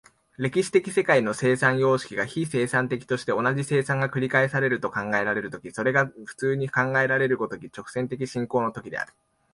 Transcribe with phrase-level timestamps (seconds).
[0.35, 9.13] 歴史的世界の生産様式が非生産的として、同じ生産が繰り返されると考えられる時、それが普通に考えられる如き直線的進行の時である。